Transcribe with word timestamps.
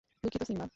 দুঃখিত, 0.23 0.43
সিম্বা। 0.43 0.65